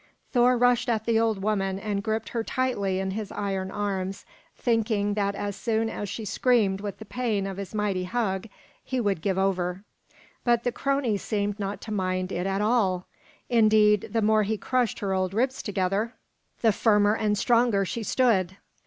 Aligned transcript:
Thor 0.31 0.57
rushed 0.57 0.89
at 0.89 1.05
the 1.05 1.19
old 1.19 1.43
woman 1.43 1.77
and 1.77 2.01
gripped 2.01 2.29
her 2.29 2.43
tightly 2.43 2.97
in 2.99 3.11
his 3.11 3.31
iron 3.31 3.69
arms, 3.69 4.25
thinking 4.57 5.13
that 5.13 5.35
as 5.35 5.55
soon 5.55 5.91
as 5.91 6.09
she 6.09 6.25
screamed 6.25 6.81
with 6.81 6.97
the 6.97 7.05
pain 7.05 7.45
of 7.45 7.57
his 7.57 7.75
mighty 7.75 8.05
hug, 8.05 8.47
he 8.83 8.99
would 8.99 9.21
give 9.21 9.37
over. 9.37 9.83
But 10.43 10.63
the 10.63 10.71
crone 10.71 11.19
seemed 11.19 11.59
not 11.59 11.81
to 11.81 11.91
mind 11.91 12.31
it 12.31 12.47
at 12.47 12.61
all. 12.61 13.05
Indeed, 13.47 14.09
the 14.11 14.23
more 14.23 14.41
he 14.41 14.57
crushed 14.57 14.97
her 15.01 15.13
old 15.13 15.35
ribs 15.35 15.61
together 15.61 16.15
the 16.61 16.71
firmer 16.71 17.15
and 17.15 17.37
stronger 17.37 17.85
she 17.85 18.01
stood. 18.01 18.57